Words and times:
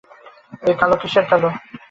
এ 0.63 0.71
কালো 0.79 0.95
কিসের 1.01 1.25
কালো? 1.31 1.49